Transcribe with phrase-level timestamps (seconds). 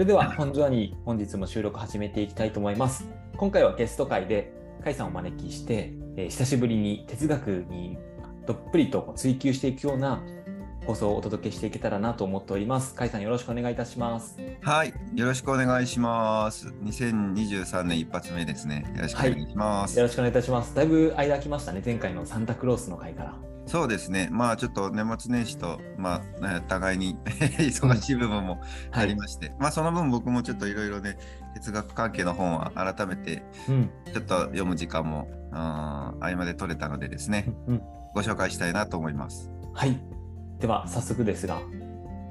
[0.00, 3.06] れでは本上に本日も収録始めていきたいと思います。
[3.36, 4.52] 今回はゲスト会で
[4.82, 7.98] 甲斐さんをお招きして、えー久しぶりに哲学に
[8.46, 10.22] どっぷりと追求していくような
[10.86, 12.94] 放送をお届けしていけたらなと思っております。
[12.94, 14.38] 甲斐さんよろしくお願いいたします。
[14.62, 16.68] はい、よろしくお願いします。
[16.82, 18.90] 2023年一発目ですね。
[18.96, 19.98] よろしくお願いします。
[19.98, 20.74] よろしくお願いいたします。
[20.74, 23.49] だいぶ間空きましたね、前回のサンタクロースの回から。
[23.70, 24.28] そうですね。
[24.32, 31.16] まあちょっと年末年始と、まあね 互いに 忙しい部分もありまして、まあその分僕もちょっといろいろね、
[31.54, 33.90] 哲学関係の本は改めてうん。
[34.12, 37.82] ちょっと読む時間もあー合間で取れたのでですね、うん。
[38.12, 39.52] ご紹介したいなと思います。
[39.72, 40.00] はい。
[40.58, 41.60] では、早速ですが、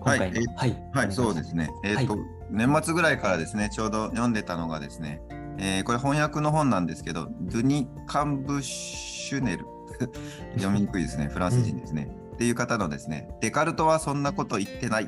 [0.01, 0.89] 今回の、はいはい。
[0.93, 1.69] はい、そうですね。
[1.85, 2.21] えっ、と、はい
[2.51, 5.21] 年末ぐらいからですね、ちょうど読んでたのがですね、
[5.59, 9.65] えーこれ翻訳の本なんですけど、ドゥニ・カンブシュネル。
[10.55, 12.09] 読みにくいですね、フランス人ですね。
[12.33, 15.07] っていう方のですね、デカルトはそんなこと言ってないっ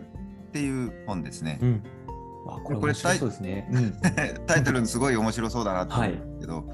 [0.52, 1.60] ていう本ですね。
[1.62, 1.84] うん。
[2.48, 2.94] あ、これ。
[4.48, 6.66] タイトルすごい面白そうだなと思うんですけど、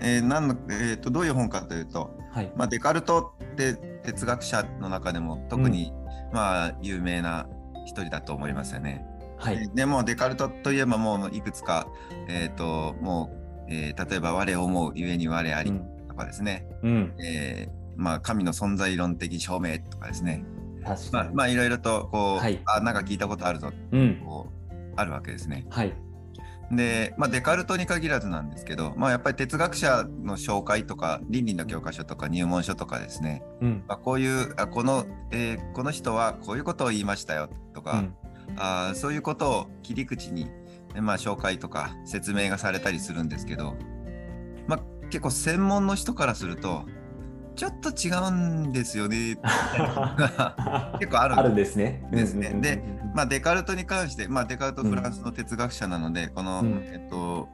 [0.00, 2.52] えーなんのえーとどういう本かというと、はい。
[2.56, 3.74] まあ、デカルトって
[4.04, 5.92] 哲学者の中でも特に、
[6.32, 7.46] まあ有名な
[7.84, 9.04] 一人だと思いますよね。
[9.38, 9.68] はい。
[9.74, 11.88] でもうデカルトといえばもういくつか、
[12.28, 15.78] えーともう、えー例えば我を思うゆえに我ありうん。
[15.80, 17.14] とかですね、うん。
[17.22, 20.44] えーまあ、神の存在論的証明とかですね。
[21.12, 24.22] まあまあ、いろいろとこう、はいあなんか聞いたことあるぞうん。
[24.24, 25.66] こうあるわけですね。
[25.70, 25.94] はい。
[26.70, 33.84] で、まあ、デカルトに限らずなんですけど、まあ、やっぱり哲学者の紹介とか倫理の教科書とか入門書とかですね、うん。
[33.86, 38.14] まあ、こういうあこの、えーこの人はこういうことを言いましたよとか、うん。
[38.56, 40.48] あーそういうことを切り口に、
[40.94, 43.74] えまあ、紹介とか説明がされたりするんですけど、
[44.66, 46.84] まあ、結構専門の人からすると
[47.56, 49.36] ちょっと違うんですよね
[51.00, 51.76] 結構あるんです。
[51.76, 52.06] ね。
[52.12, 52.48] ですね。
[52.48, 52.82] うんうんうんで
[53.14, 56.82] まあ、デカルトに関して、まあ、デカルトフランスの哲学者なので、この、うん。
[56.84, 57.48] えっと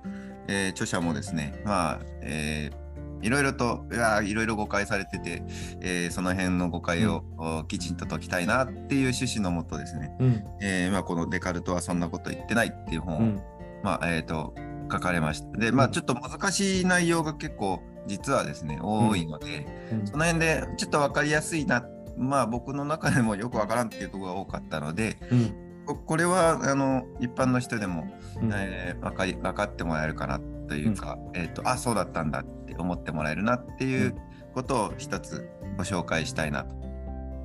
[0.48, 2.82] えー著者もですね、まあえー
[3.24, 5.44] いろいろといやーいろいろ誤解されてて、
[5.80, 10.44] えーその辺の誤解を、おきちんと解きたいなっていう趣旨のもとですね、うん。
[10.60, 13.40] えーまあ、このデカルトはそんなこと言ってないっていう本を、うん。
[13.84, 14.52] まあえー、と
[14.90, 15.58] 書かれました。
[15.58, 21.84] で、まあ、うんちょっと難しい内容が結構実はですね、多いので、うんその辺でちょっと分かりやすいな、
[22.16, 25.54] まあ僕の中でもよく分からんっていうところが多かったので、うん。
[25.84, 28.06] ここれはあの一般の人でも、
[28.40, 34.14] うんえー分かり分かってもらえるかなというか、えー、とあそうだったんだって思ってもらえるなっていう
[34.54, 36.74] ことを一つご紹介したいなと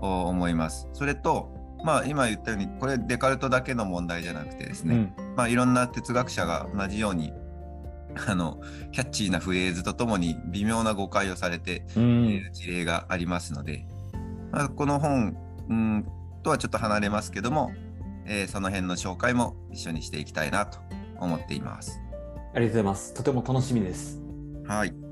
[0.02, 0.88] 思います。
[0.94, 1.50] それと、
[1.84, 5.27] まあ、今言ったようにこれデカルトだけの問題じゃなくてですね、うん。
[5.38, 7.32] まあ、いろんな哲学者が同じように
[8.28, 8.60] あの
[8.92, 12.44] キャッチーなフレーズとともに微妙な誤解をされてういん。
[12.44, 13.86] る事例がありますので、
[14.52, 15.38] まあ、この本、
[15.70, 16.06] うん、
[16.42, 17.72] とはちょっと離れますけども、
[18.26, 20.80] えーその辺の紹介も一緒にしていきたいなと
[21.20, 22.02] 思っています。
[22.56, 23.14] ありがとうございます。
[23.14, 24.20] とても楽しみです。
[24.66, 25.07] はい。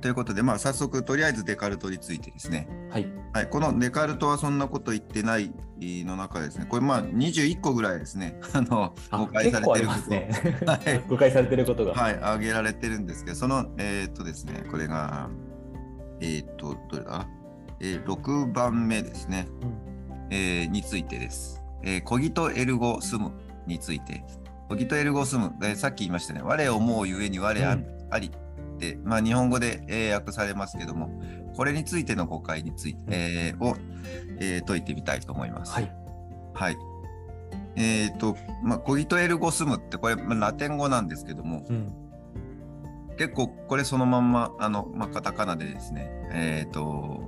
[0.00, 2.68] ということで、まあ、早速とりあえずデカルトについてですね。
[2.90, 3.06] はい。
[3.32, 10.30] はい、このデカルトはそんなこと言ってないの中ですね、これまあ21個ぐらいですね、 あのあ誤解されてることね。
[10.66, 11.94] はい 誤解されてることが。
[11.94, 15.28] はい、挙げられてるんですけど、その、えーっとですね、これが、
[16.20, 17.26] えーっと、どれだ、
[17.80, 19.90] えー ?6 番目ですね、うん
[20.30, 21.62] えーについてです。
[21.82, 23.32] えー、コギトエルゴスム
[23.66, 24.24] について。
[24.68, 28.30] コギトエルゴスム、えーさっき言いましたね、我を思うゆえに我あ,、うんありっ
[28.80, 31.10] て、まあ、日本語で、えー訳されますけども、
[31.56, 33.76] これについての誤解について、えーを、
[34.40, 35.72] えー解いてみたいと思います。
[35.72, 35.92] はい。
[36.54, 36.76] はい。
[37.76, 41.92] えっ、と、まあ、コギトエルゴスムって、これ、まあラテン語なんですけども、うん。
[43.16, 47.20] 結構これそのまんまあの、まあ、カタカナでですね、えっ、と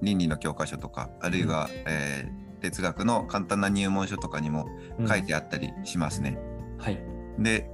[0.00, 4.66] 倫理の教科書とかあるいは、えー哲学の簡単な入門書とかにも
[4.98, 6.38] うん書いてあったりしますね。
[6.78, 6.98] はい。
[7.38, 7.68] で、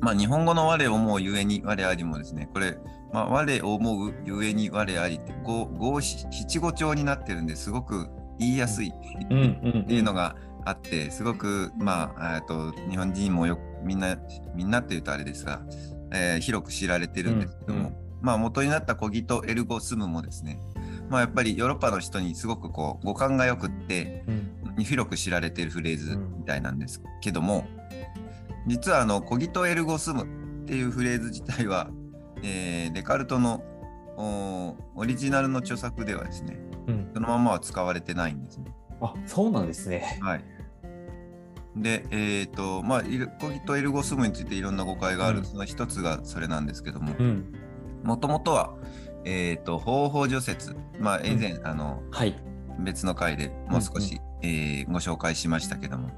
[0.00, 2.78] まあ、日本語の我を思うゆえに我ありもですねこれ、
[3.12, 8.08] まあ、我を思うゆえに我ありって五五七七五調になってるんですごく
[8.38, 8.88] 言いやすい。
[8.88, 14.16] っていうのがあってすごくまあえーと日本人もよくみんな
[14.54, 15.62] みんなっていうとあれですが、
[16.12, 20.58] えー広く知られてるんですけども、うんうんまあ元になったコギトエルゴスムもですね
[21.08, 24.52] まあやっぱりヨーロッパの人にすごくこう語感がよくってうん。
[24.84, 27.66] 広く知られてるフレーズみたいなんですけども、
[28.66, 31.90] 実はあのコギトエルゴスムっていうフレーズ自体は、
[32.42, 33.62] えーデカルトの
[34.16, 37.10] おオリジナルの著作ではですねうん。
[37.14, 38.74] そのままは使われてないんですね。
[39.00, 40.18] あ、そうなんですね。
[40.22, 40.44] はい。
[41.76, 47.52] で、えっ、と、まあ、コギトエルゴスムについていろんな誤解がある、うんその一つがそれなんですけども、うん。
[48.02, 48.74] もともとは、
[49.24, 52.34] えっ、と、方法除説、まあ、以前、あの、はい。
[52.78, 56.10] 別の回でもう少し、えーご紹介しましたけども、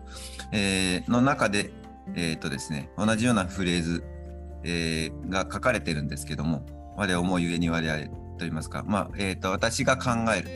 [0.52, 1.72] えーの中で、
[2.14, 4.04] えーとですね、同じようなフレーズ、
[4.64, 6.64] えーが書かれてるんですけども、
[6.96, 10.48] 我思うゆえに我々と言いますか、まあえー、と私が考える、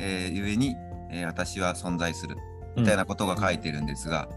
[0.00, 0.76] えーゆえに、
[1.10, 2.36] えー私は存在する
[2.76, 4.28] みたいなことが書いてるんですが、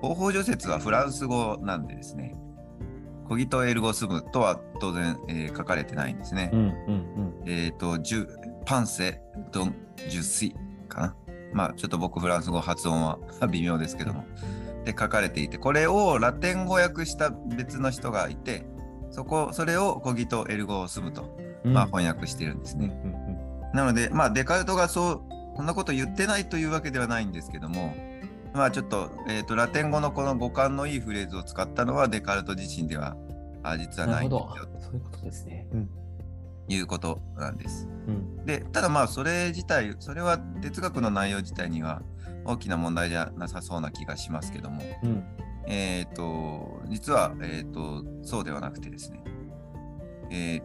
[0.00, 2.34] 方法除説はフランス語なんでですね、
[3.28, 6.50] コギトエルゴスムとは当然、えー書かれてないんですね。
[6.52, 8.28] うんうんえっ、と、ジュ
[8.64, 9.20] パンセ・
[9.50, 9.74] ドン・
[10.08, 10.54] ジュシ
[10.88, 11.16] かな。
[11.52, 13.18] まあ、ちょっと僕、フランス語発音は
[13.50, 14.24] 微妙ですけども。
[14.84, 18.66] で、書かれていて、これをラテン語訳した別の人がいて、
[19.10, 21.72] そこ、それをコギト・エルゴスムと、うん。
[21.72, 22.94] まあ、翻訳してるんですうんうね。
[22.94, 25.22] んなので、まあ、デカルトがそう、
[25.56, 27.94] そんなこと言ってないというわけではないんですけども、
[28.54, 33.16] まあ、ちょっと、えっ、と、ラテン語のこの語感のいいフレーズを使ったのは、デカルト自身では、
[33.62, 34.68] あ実はないんですよ。。
[34.80, 35.66] そういうことですね。
[35.72, 35.90] うん
[36.68, 37.88] いうことなんです。
[38.08, 42.02] うんでただまあそれ自体それは哲学の内容自体には
[42.44, 44.82] 大きな問題じゃなさそうな気がしますけども。
[45.02, 45.24] うん。
[45.66, 49.22] えっ、と実は、えー、とそうではなくてですね。
[50.30, 50.62] えー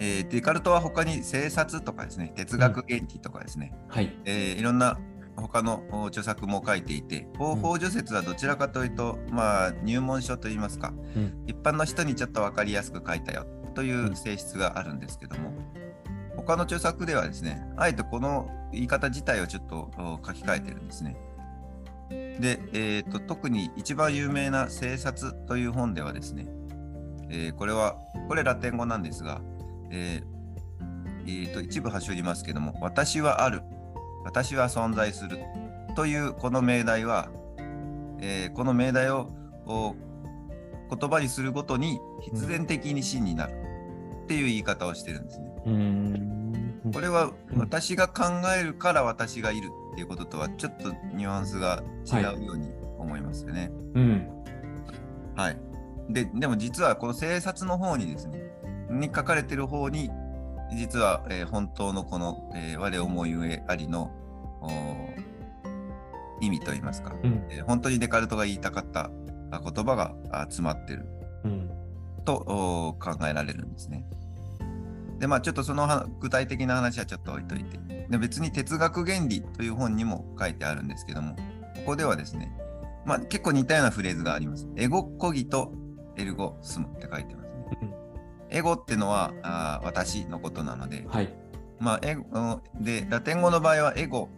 [0.00, 2.32] えーデカルトは他に生殺とかですね。
[2.34, 4.12] 哲学原理とかですね、はい。
[4.24, 4.98] えーいろんな
[5.36, 11.44] 他のお著作も書いていて方法除説はどちらかというと、まあ入門書といいますかうん。
[11.46, 15.52] 一般の人にちょっと分かりやすく書いたよという性質があるんですけども、
[16.46, 19.90] 他の著作ではですね、あえてこの言い方自体をちょっと
[20.24, 21.16] 書き換えてるんですね。
[22.10, 26.46] で、えーと特に一番有名な「生殺」という本ではですね、
[27.30, 27.96] えーこれは、
[28.28, 29.40] これラテン語なんですが、
[29.90, 30.24] えー
[31.26, 33.62] えーと一部端折りますけども、私はある、
[34.24, 35.38] 私は存在する
[35.96, 37.30] というこの命題は、
[38.20, 39.30] えーこの命題を
[39.66, 43.54] 言葉にするごとに必然的に真になる
[44.24, 45.53] っていう言い方をしてるんですね。
[45.66, 48.24] うーんこれはうん私が考
[48.58, 51.82] えるから私がいるっていうこととはちょっとニュアンスが
[52.12, 53.70] 違うように思いますよね。
[53.94, 54.28] うん
[55.36, 55.56] はい。
[56.10, 58.38] で、でも実はこの生殺の方にですね、
[58.90, 60.10] に書かれてる方に、
[60.76, 64.10] 実は、えー本当のこの、えー我思うゆえありの
[66.40, 69.10] 意味といいますか、うんえー本当にデカルトが言いたかった
[69.50, 71.06] あ言葉があ詰まってる
[71.44, 71.70] うん
[72.24, 74.04] とお考えられるんですね。
[75.24, 77.78] でまあちょっとそのは具体的な話はちょっと置いといて
[78.10, 81.34] で別に哲学原理という本にも書いてあるんですけども
[81.76, 82.54] ここではですね、
[83.06, 84.68] まあ、結構似たようなフレーズがあります。
[84.76, 85.72] エゴコギと
[86.18, 87.46] エルゴスムって書いてます
[87.86, 87.94] ね。
[88.50, 91.34] エゴってのはあー私のことなので、はい。
[91.80, 94.28] まあ、エゴうんでラテン語の場合はエゴ、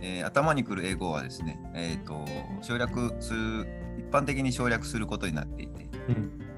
[0.00, 2.24] えー頭にくるエゴはですね、えー、と
[2.62, 5.95] 省略する一般的に省略することになっていて、うん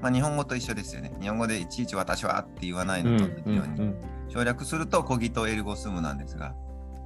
[0.01, 1.11] まあ、日本語と一緒ですよね。
[1.21, 3.95] 日本語でいちいち私はって言わないうんのと同じように、うん
[4.29, 6.53] 省略するとコギとエルゴスムなんですが、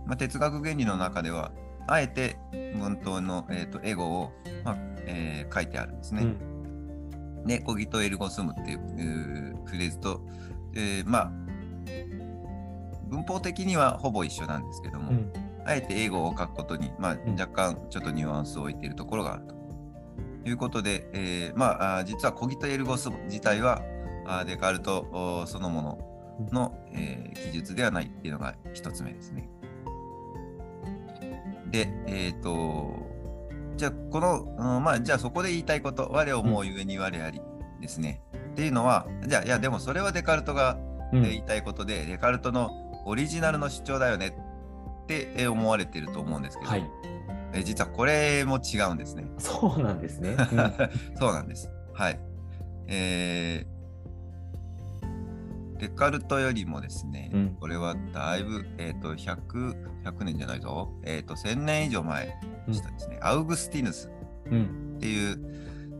[0.06, 1.54] まあ、哲学原理の中では
[1.88, 4.34] あえて文頭の、えー、とエゴを、
[4.66, 6.24] まあえー書いてあるんですね。
[6.24, 7.46] うん。
[7.46, 10.22] で、コギとエルゴスムっていうフレーズと、
[10.76, 11.32] えーまあ、
[13.08, 15.32] 文法的にはほぼ一緒なんですけども、うん。
[15.66, 17.40] あえて英語を書くことに、まあ、ん。
[17.40, 19.56] 若干ちょっとニュアンスを置いているところがあると
[20.46, 23.82] いうことで、えーまあ、実はコギとエルゴスム自体は
[24.46, 29.50] デカルトおそのものの、えー記述ではないっていうのが一つ目ですね。
[31.70, 32.94] で、えっ、と、
[33.76, 34.44] じゃあ、この、
[34.78, 37.42] うんまあ、じゃあそこで言いたいこと、我をもうゆえに我あり
[37.82, 38.22] ですね。
[38.52, 40.78] っていうのは、じゃあ、いや、でもそれはデカルトが
[41.12, 42.70] え言いたいことで、デカルトの
[43.06, 46.90] オリジナルの主張だよねってえー思われてると思うんですけど、はい。
[47.54, 49.26] えー実はこれも違うんですね。
[49.38, 50.36] そうなんですね。
[51.20, 51.70] そうなんです。
[51.94, 52.20] はい。
[52.88, 53.74] えー
[55.80, 60.94] デカルトよりもですね、うんこれはだいぶ、えっ、と、100、100年じゃないぞ。
[61.04, 63.20] えっ、と、1000年以上前でしたですね。
[63.22, 64.10] アウグスティヌス
[64.50, 65.38] うんっていう、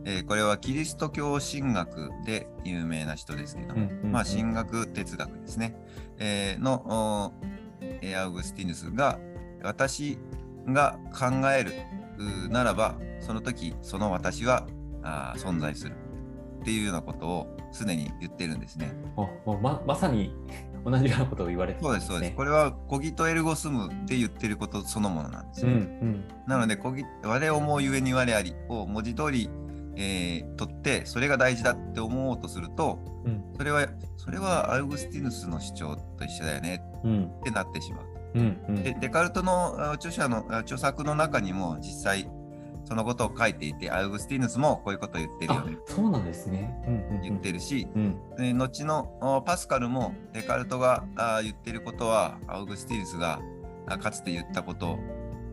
[0.06, 5.76] えーこれはキリスト教神学で有名な人ですけども、うんうんまあ、神学哲学ですね、
[6.18, 7.46] えーの、お
[7.82, 9.18] えーアウグスティヌスが、
[9.62, 10.18] 私
[10.66, 11.72] が考える
[12.50, 14.66] ならば、その時、その私は
[15.02, 15.94] あー存在する
[16.62, 18.92] っていうようなことをすでに言ってるんですね。
[19.16, 20.34] あもうままさに
[20.84, 22.30] 同じようなことを言われてそうです、そうです。
[22.30, 25.98] ねこれはコギとエルゴスムって言ってることそのものなんですうんね。
[26.02, 29.50] うんなので、こぎ我思うゆえに我ありを文字通り、
[29.96, 38.13] えー取って、それが大事だって思おうとすると、うんそれは、それはアウグスティヌスの主張と一緒だよねうんってなってしまう。
[38.34, 42.28] うんうんで、デカルトのあ著者のあ著作の中にも実際、
[42.84, 45.78] そのことを書いていて、アウグスティヌスもこういうことを言ってるよあね。
[45.86, 46.82] そうなんですね。
[46.86, 53.40] うんうんうん言ってるし、うんで後のあパスカルもデカルトがあ言ってることはアウグスティヌスが
[53.86, 54.98] あかつて言ったこと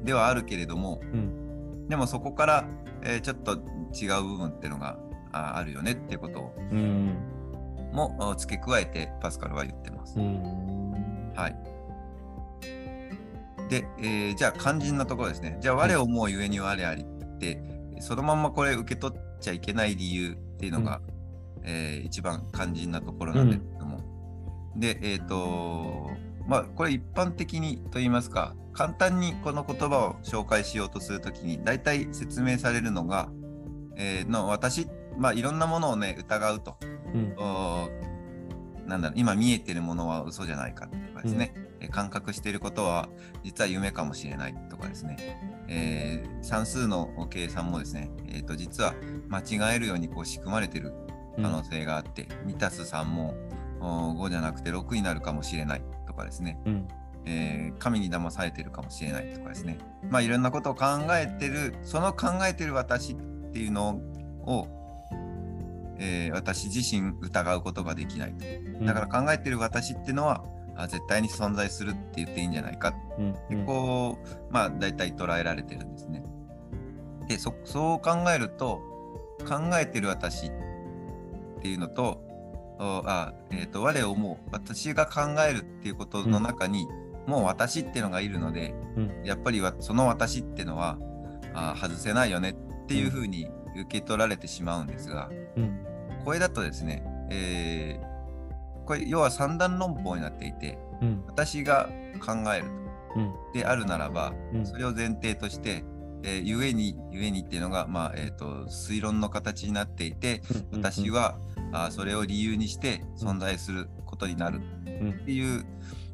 [0.03, 1.87] ではあるけれども、うん。
[1.87, 2.65] でもそこから、
[3.03, 3.53] えーちょっと
[3.93, 4.97] 違う部分っていうのが
[5.33, 7.15] ああるよねっていうことをうん。
[7.93, 10.17] もあ付け加えてパスカルは言ってます。
[10.19, 11.33] うん。
[11.35, 11.55] はい。
[13.71, 15.57] で、えーじゃあ肝心なところですね。
[15.61, 17.63] じゃあ我を思うゆえに我ありって、
[18.01, 21.01] そのまんまこれ受け取っちゃいけない理由っていうのが、
[21.63, 24.01] えー一番肝心なところなんですけども。
[24.75, 26.11] で、えっ、と、
[26.47, 33.29] まあこれ一般的にと言いますか、簡単にこの言葉を紹介しようとするときに、大体説明されるのが、
[33.95, 36.75] えーの私、まあいろんなものをね、疑うと。
[37.13, 37.33] うん。
[37.37, 37.89] お
[38.85, 43.09] なんだろう今見えてるものは嘘じゃないかとかですね、え感覚していることは
[43.43, 45.17] 実は夢かもしれないとかですね、
[45.67, 48.95] えー算数の計算もですね、えー、と実は
[49.29, 50.91] 間違えるようにこう仕組まれてる
[51.35, 53.35] 可能性があって、2たす3も
[53.79, 56.87] お5じゃなくて6になるかもしれないとかですね、うん。
[57.25, 59.77] えー神に騙されてるかもしれないとかですね。
[60.09, 63.15] まあいろんなことを考えてるその考えてる私っ
[63.51, 64.01] ていうの
[64.45, 64.67] を、
[65.99, 68.35] えー私自身疑うことができない。
[68.81, 70.43] だから考えてる私っていうのは
[70.81, 73.31] あ絶対に存在するって言っていいんじゃないかうん。
[73.31, 73.65] ってうん。
[73.65, 76.23] こうまあ大体捉えられてるんですね。
[77.27, 78.81] でそそう考えると
[79.47, 80.51] 考えてる私っ
[81.61, 82.21] ていうのと
[82.79, 86.87] おあ、えー、と我を思う私が考えるっていうことの中に、
[87.27, 89.21] もう私っていうのがいるのでうん。
[89.23, 90.97] やっぱりわその私っていうのは
[91.53, 95.85] あ外せないよねっていうふうに受け取られてしまうんですがうん。
[96.25, 98.10] これだとですね、えー
[98.91, 101.23] これ要は三段論法になっていてうん。
[101.25, 101.87] 私が
[102.19, 102.65] 考える
[103.15, 103.33] うん。
[103.53, 104.65] であるならばうん。
[104.65, 105.85] それを前提として、
[106.23, 110.41] えー、ゆえにゆえにっていうのが、まあえー、と推論の形になっていて
[110.73, 111.37] 私は、
[111.71, 115.11] あーそれを理由にして存在することになるうん。
[115.11, 115.65] っていう、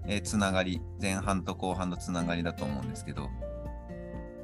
[0.05, 3.27] えーつながり前半と後半のつながりだと思うんですけど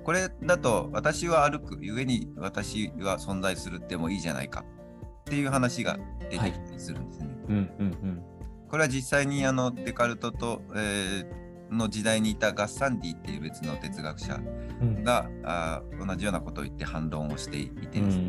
[0.04, 4.66] これだと私は歩くゆえに私は存在するってもいいじゃないか
[5.22, 6.00] っていう話が
[6.32, 7.33] 出てきたりするんですね。
[7.48, 7.56] うん。
[7.80, 8.22] うん。
[8.70, 14.40] これは実際にあのデカルトと、えーの時代にいたガッサンディっていう別の哲学者
[14.82, 15.04] うん。
[15.04, 18.24] があー同じようなことを言って反論をしていてうですね、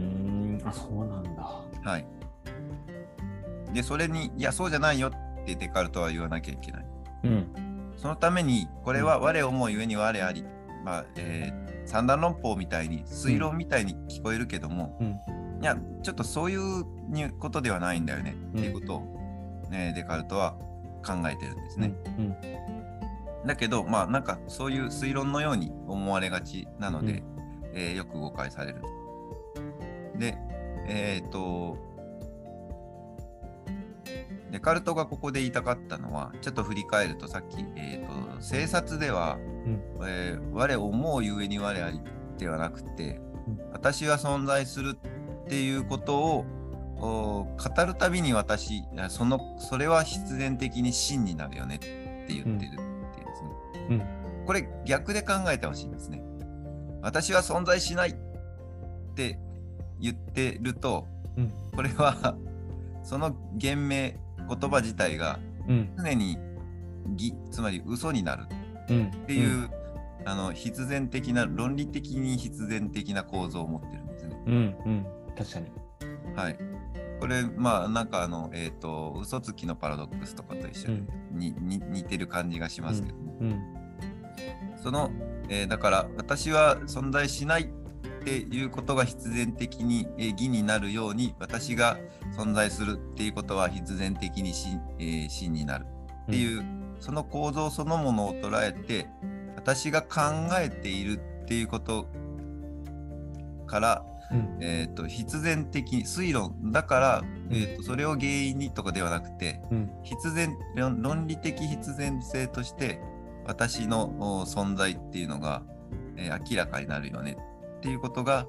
[0.57, 0.63] ん。
[0.65, 1.43] あ、そうなんだ。
[1.85, 2.07] はい。
[3.75, 6.87] で、それに、いや、そうじゃないよってデカルトは言わなきゃいけない。
[7.25, 7.47] うん。
[7.97, 10.45] そのために、これは我思うゆえに我あり、
[10.85, 15.17] まあ、えー三段論法みたいに、推論みたいに聞こえるけども、うん。
[15.65, 20.59] いや、ちょっとそういうにことではないんだよねっていうことを、ねデカルトは
[21.03, 21.95] 考えてるんですね。
[22.19, 23.47] うん。
[23.47, 27.23] だけど、まあ、なんかそういう推論のように思われがちなので、
[27.73, 28.83] えーよく誤解される。
[30.19, 30.37] で、
[30.87, 31.79] えっ、と、
[34.51, 42.03] デカルトがここで言いたかったのは、ちょっと振り返ると、さっき、えーと生殺では、うんえー我思うゆえに我あり
[42.37, 43.19] ではなくて、
[43.49, 44.97] うん私は存在する
[45.45, 46.45] っていうことを
[46.97, 52.77] お語るたびに私、そのそれは必然的に真になるよねって言ってるっていうんで
[53.35, 53.51] すね。
[53.91, 54.03] うん。
[54.47, 56.23] これ逆で考えてほしいんですね。
[57.03, 58.15] 私は存在しないっ
[59.15, 59.39] て
[60.01, 61.53] 言ってると、うん。
[61.75, 62.37] これは
[63.03, 65.91] その言名、言葉自体がうん。
[65.97, 66.39] 常に
[67.17, 68.45] 偽、つまり嘘になる
[68.85, 69.71] っていう、
[70.27, 74.37] あの必然的な、論理的に必然的な構造を持ってるんですね。
[74.47, 75.07] うん。
[75.37, 75.45] うん。
[75.45, 75.67] 確かに。
[76.37, 76.59] はい。
[77.21, 81.09] これ、まあ、なんかあの、えっ、と、嘘つきのパラドックスとかと一緒うん。
[81.33, 83.63] に,、に似てる感じがしますけども、うん。
[84.83, 85.11] その、
[85.49, 87.67] えーだから私は存在しないっ
[88.25, 91.99] ていうことが必然的に、えー義になるように私が
[92.37, 95.87] 存在するっていうことは必然的に真,、えー真になる
[96.25, 96.63] っていう、
[97.01, 99.09] その構造そのものを捉えて
[99.57, 100.21] 私が考
[100.59, 102.07] えているっていうこと
[103.67, 104.59] から、うん。
[104.61, 109.91] えー、と必然的に推論だから、えー、とそれを原因にとかではなくてうん。
[110.03, 113.01] 必然論論理的必然性として
[113.47, 114.07] 私の
[114.41, 115.63] お存在っていうのが、
[116.17, 117.37] えー明らかになるよね
[117.79, 118.47] っていうことが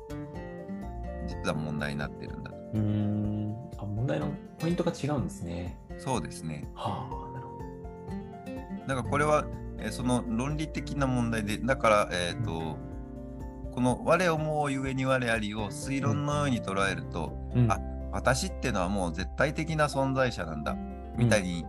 [1.28, 2.58] 実は問題になってるんだと。
[2.74, 3.56] うーん。
[3.78, 5.78] あ、問題のポイントが違うんですね。
[5.98, 6.70] そうですね。
[6.76, 8.88] はあ、なるほど。
[8.88, 9.46] だからこれは、
[9.80, 12.78] えーその論理的な問題でだから、えーと
[13.76, 17.72] この「我思うゆえに我あり」を推論のように捉えると、うん。
[17.72, 17.80] あ
[18.12, 20.78] 私っていうのはもう絶対的な存在者なんだ
[21.18, 21.66] みたいに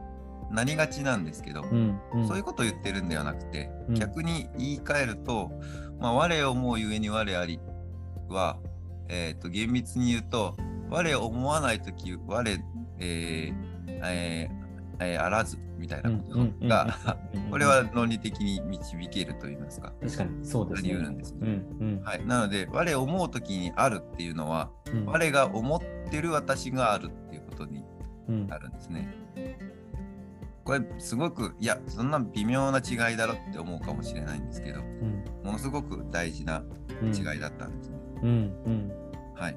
[0.52, 2.00] なりがちなんですけど、うん。
[2.14, 2.28] うん。
[2.28, 5.50] そういうことを言ってるんではなくて、うん逆に言い換えると、
[5.98, 7.58] まあ、我を思うゆえに我あり
[8.28, 8.58] は、
[9.08, 10.56] えー、と厳密に言うと、
[10.88, 13.52] 我を思わないとき、我、えー
[14.04, 14.66] えー
[15.00, 16.16] えーあらずっみたいなこ
[16.61, 17.18] とが、
[17.50, 19.92] これは論理的に導けると言いますか。
[20.00, 20.90] 確かにそうですね。
[20.90, 21.38] あり得るんですね。
[21.40, 25.80] うんうんはい、なので、我思う時にあるっていうのは、うん我が思っ
[26.11, 27.85] てる私があるっていうことに
[28.28, 29.14] うんなるんですね。
[30.64, 36.64] これすごくいやそんな微妙な違いだろって思うかもしれないんですけどうんものすごく大事な
[37.00, 37.97] うん違いだったんですね。
[39.37, 39.56] はい、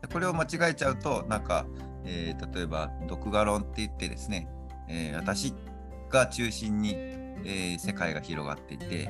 [0.00, 1.66] でこれを間違えちゃうとなんか、
[2.04, 4.48] えー例えば独画論って言ってですね、
[4.92, 5.54] えー私
[6.10, 9.08] が中心に、えー世界が広がっていて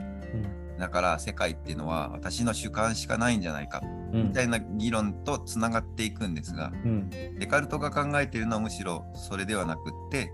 [0.79, 4.29] だから世界っていうのは私の主観しかないんじゃないかうん。
[4.29, 7.11] みたいな議論とつながっていくんですがうん。
[7.11, 10.33] デカルトが考えているのはむしろそれではなくって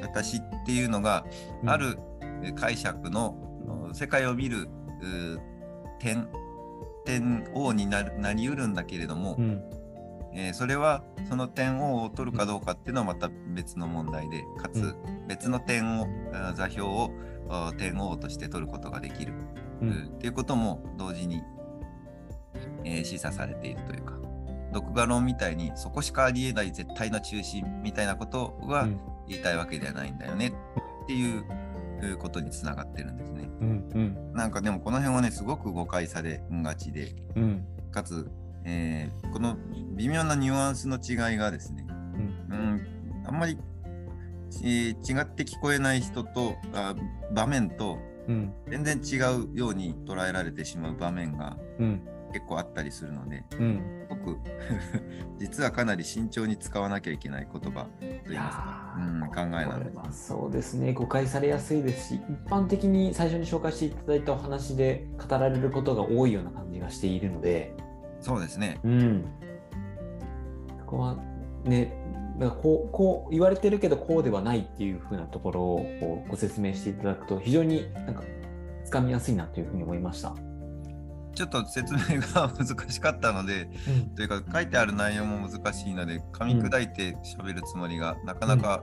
[0.00, 1.24] 私っていうのが
[1.62, 1.70] うん。
[1.70, 1.98] ある
[2.42, 3.36] えー解釈の
[3.88, 3.94] うん。
[3.94, 4.68] 世界を見る
[5.98, 6.28] 点
[7.04, 8.02] 点王にな
[8.34, 9.62] りうるんだけれども、うん
[10.32, 15.26] えーそれはその点王を取るかどうかっていうのはまた別の問題でかつうん。
[15.26, 16.06] 別の点を
[16.54, 17.10] 座標を
[17.76, 19.32] 点王として取ることができる、
[19.82, 19.88] うん。
[19.88, 21.42] うんっていうことも同時に、
[22.84, 24.14] えー示唆されているというか
[24.72, 29.00] 独画論みたいにそこしかありえない絶対の中心みたいなことはうん。
[29.28, 30.48] 言いたいわけではないんだよね
[31.02, 31.44] っていう
[32.02, 33.50] いうことにつながってるんですね。
[33.60, 34.32] うんうん。
[34.32, 37.64] なんかでもこの辺はねすごく誤解されがちでうん。
[37.90, 38.30] かつ、
[38.68, 39.56] えーこの
[39.96, 42.54] 微妙なニュアンスの違いがですね、うん。
[42.54, 43.58] うん、あんまり、
[44.62, 46.94] えー違って聞こえない人とあ
[47.34, 48.52] 場面とうん。
[48.68, 52.02] 全然違うように捉えられてしまう場面がうん。
[52.32, 54.06] 結構あったりするのでうん。
[54.08, 54.36] 僕
[55.38, 60.92] 実はかなり慎重に使わなきゃいけない言葉といいますか、うん、考えなんでそうですね。
[60.92, 67.74] 誤解されやすいですし一般的に最初に紹介していただいたお話で語られることが多いような感じがしているので、
[68.20, 68.78] そうですね。
[68.84, 69.24] うん、
[70.80, 71.16] そこは
[71.64, 71.92] ね
[72.38, 78.22] なんかこうこう言われてるけどこうではないっていう風なところをご説明していただくと非常になんか
[78.84, 80.34] つかみやすいなというふうに思いました。
[81.34, 83.70] ちょっと説明が難しかったので、
[84.16, 88.82] というか書いてある内容も難しいので噛み砕いて喋るつもりがなかなか、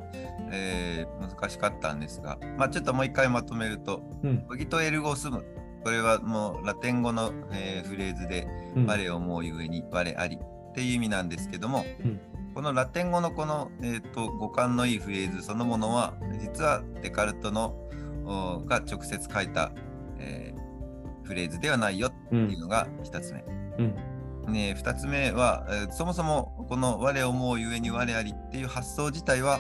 [0.52, 5.44] えー難しかったんですが、まあ、ちょっともう一回まとめるとうん「ウギとエルゴスム」
[5.86, 8.86] これはもうラテン語の、えーフレーズで「うん。
[8.88, 12.20] 我を思うゆえに我あり」っていう意味なんですけども、うん。
[12.56, 17.76] このラテン語のこの、えー、と語感のいいフレーズそのものは実はデカルトの
[18.26, 19.72] おが直接書いた、
[20.18, 20.56] えー
[21.24, 23.46] フレーズではないよっていうのが一つ目。
[23.78, 24.54] うん。
[24.54, 29.60] ね、2つ目は、えーそもそもこの「我思うゆえに我あり」っていう発想自体は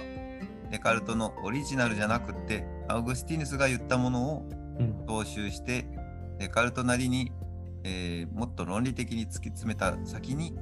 [0.71, 5.05] デカルトのオリジナルじゃなくってアウグスティヌスが言ったものをうん。
[5.05, 5.85] 踏襲して
[6.39, 7.31] デカルトなりに、
[7.83, 10.53] えーもっと論理的に突き詰めた先に、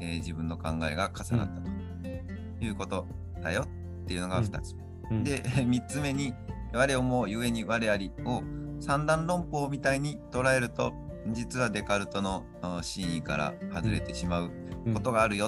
[0.00, 3.06] えー自分の考えが重なったということ
[3.42, 3.62] だよ
[4.04, 4.84] っていうのが2つ目。
[5.10, 5.24] うん。
[5.24, 6.34] で 3つ目に
[6.72, 8.42] 「我思うゆえに我あり」を
[8.80, 10.92] 三段論法みたいに捉えると
[11.32, 14.50] 実はデカルトのあ真意から外れてしまう
[14.94, 15.46] ことがあるよ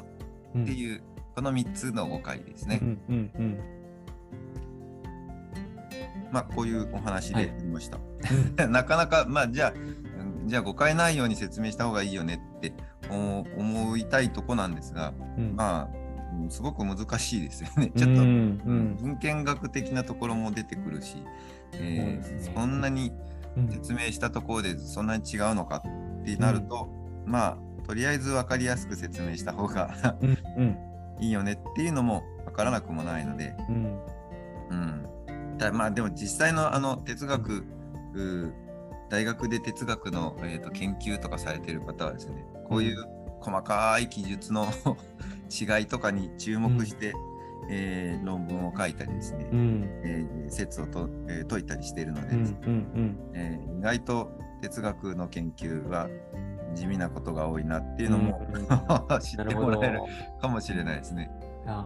[0.59, 1.03] っていう、
[1.37, 2.81] この3つの誤解ですね。
[2.83, 3.01] うん。
[3.09, 3.31] うん。
[3.39, 3.78] うん
[6.31, 7.47] まあこういうお話はい。
[7.47, 7.99] でありました。
[8.69, 12.73] なかなかまあじゃあうんじゃあ誤解ないように説明した方がいいよねって
[13.11, 15.55] 思思いたいとこなんですがうん。
[15.57, 15.97] まあ
[16.43, 17.91] うんすごく難しいですよね。
[17.97, 18.61] ちょっと、うん。
[18.65, 21.23] うん文献学的なところも出てくるし、
[21.73, 23.13] えーそんなに
[23.57, 23.69] うん。
[23.69, 25.83] 説明したところでそんなに違うのか
[26.23, 26.89] ってなると、
[27.27, 30.39] まあとりあえず分かりやすく説明した方がうん。
[30.59, 30.77] うん。
[31.21, 33.99] いいよねっていうのも分からなくもないので、うん。
[34.71, 35.09] うん、だ
[35.73, 37.65] まあでも実際のあの哲学、
[39.11, 43.05] 大学で哲学の、えーと研究とかされてる方はですねこういう
[43.41, 44.67] 細かい記述の
[45.51, 47.15] 違いとかに注目して、
[47.71, 49.85] えー論文を書いたりですね、うん。
[50.05, 53.17] えー説をと、えー解いたりしているのでですね、うんうん。
[53.35, 56.09] えー意外と哲学の研究は
[56.75, 58.67] 地味なことが多いなっていうのも、うん。
[59.21, 60.01] 知ってもらえる
[60.41, 61.31] かもしれないですね。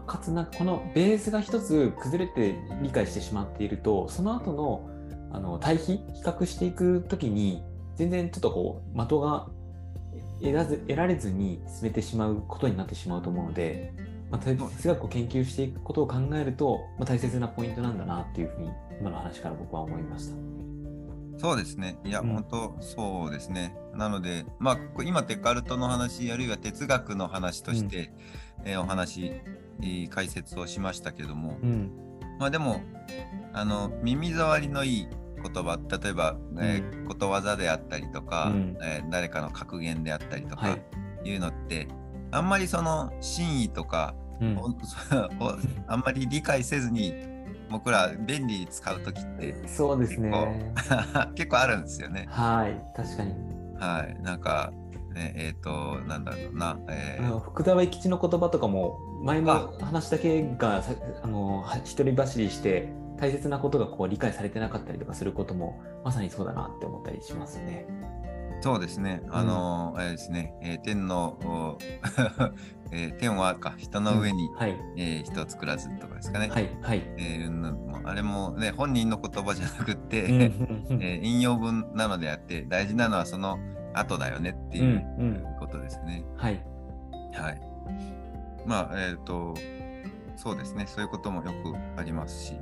[0.07, 4.89] かつなんかこのベースが一つ崩れて理解してしまっているとその後の
[5.35, 7.63] あの対比比較していくときに
[7.97, 9.49] 全然ちょっとこう的が
[10.41, 13.95] 得らず得られずに進めてしまうことになってしまうと思うので、
[14.31, 20.72] まあ、哲哲学を研究していくことを考えると、まあ、大切なポイントなんだなっていうふうに今の話から僕は思いました。
[21.43, 21.99] そうですね。
[22.05, 22.29] いや、うん。
[22.29, 23.77] 本当そうですね。
[23.97, 28.13] なので、まあ、こ今、デカルトの話、あるいは哲学の話として、
[28.65, 31.91] えーお話、えー解説をしましたけども、うん。
[32.39, 32.81] まあでも、
[33.53, 35.09] あの、耳障りのいい
[35.43, 38.79] 言葉、例えば、えーことわざであったりとか、うん。
[38.81, 40.79] えー誰かの格言であったりとかは
[41.25, 41.89] い、いうのって、
[42.31, 44.57] あんまりその真意とか、うん。
[45.89, 47.32] あんまり理解せずに
[47.73, 50.73] 僕ら便利に使う時ってそうですね。
[51.35, 52.27] 結構あるんですよね。
[52.31, 53.35] はい、確かに。
[53.79, 54.73] はい、なんか、
[55.13, 67.87] ね、えっ、と、なんだろうな、えー福沢諭吉の言葉とかも前のあ話だけがさあのは一人走りして大切なことがこう理解されてなかったりとかすることもまさにそうだなって思ったりしますね。
[68.63, 71.79] そうですね、あの、あれですね、えー天の、お
[72.93, 76.49] えー天はか、人の上に、うんはいえー人を作らずとかですかね。
[76.49, 77.03] はいはい。
[77.19, 80.41] えーあれもね、本人の言葉じゃなくて、うんうん
[80.91, 83.59] うん えー引用文なのであって、大事なのはその
[83.95, 86.25] 後だよねっていううんうんことですね。
[86.37, 86.65] はい。
[87.33, 87.61] はい。
[88.65, 89.55] まあ、えっ、と、
[90.37, 92.55] そうですね、そういうこともよくありますし、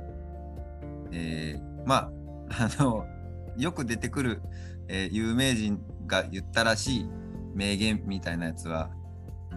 [1.11, 2.09] えーま
[2.49, 3.05] あ、あの、
[3.57, 4.41] よく出てくる、
[4.91, 7.09] えー有名人が言ったらしい
[7.55, 8.91] 名言みたいなやつは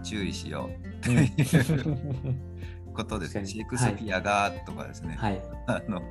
[0.01, 0.69] 注意しよ
[1.01, 1.31] うという
[2.93, 3.45] ことですね。
[3.45, 5.41] シェイクスピアがとかですね、はい。
[5.67, 6.01] あの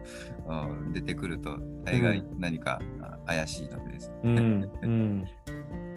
[0.47, 4.17] うん出てくると大概何かあ怪しいのでですね。
[4.25, 5.25] うんうん、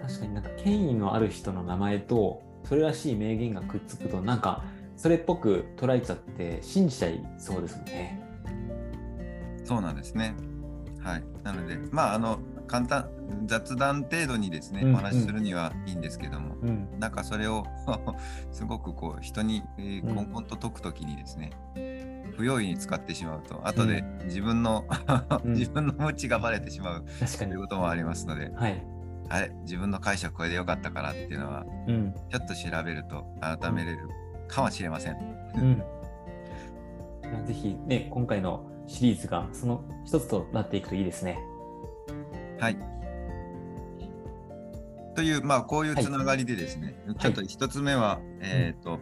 [0.02, 4.64] 確かになんか権威のある人の名前とそれらしい名言がくっつくとなんか
[4.96, 8.24] それっぽく捉えちゃって信じちゃいそうですね。
[9.66, 10.34] そうなんですね。
[11.02, 11.24] はい。
[11.44, 13.10] なので、まあ、あの、簡単、
[13.46, 17.66] 雑談程度にですね、うんお話しするにはいいんですけども、うんなんかそれを
[18.52, 21.52] すごくこう、人に、えーうんこんこんと解くときにですね、
[22.36, 24.86] 不用意に使ってしまうと、後で自分の、
[25.44, 27.62] うん 自分の無知がバレてしまう確かにという。
[27.62, 28.84] こともありますので、はい。
[29.30, 32.14] あれ、自分の解釈これでよかったからっていうのは、うん。
[32.30, 34.10] ちょっと調べると改めれる
[34.48, 35.18] かもしれません。
[35.56, 35.84] うん。
[37.46, 41.38] ぜひね、今回のシリーズがその一つとなっていくといいですね。
[42.60, 42.78] はい。
[45.16, 49.00] という、まあ、こういうつながりでですね、ちょっと一つ目は、えっ、と、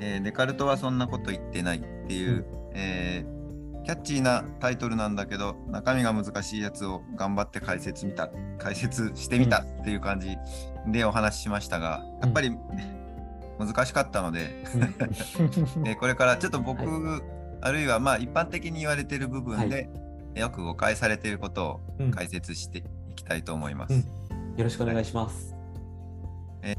[0.00, 2.44] えーデカルトはそんなこと言ってないっていう、
[2.74, 3.42] えー
[3.84, 10.36] キャッチーなタイトルなんだけど、中身が難しいやつを頑張って解説見た、解説してみたっていう感じ
[10.86, 12.56] でお話ししましたが、やっぱり、
[13.58, 14.82] 難しかったので、うん。
[15.86, 17.20] えーこれからちょっと僕、 は
[17.60, 19.80] あるいはまあ一般的に言われている部分で、は
[20.34, 23.94] よく誤解されていることをうん解説していきたいと思います。
[23.94, 24.22] うん
[24.56, 25.54] よろしくお願いします。
[26.62, 26.74] え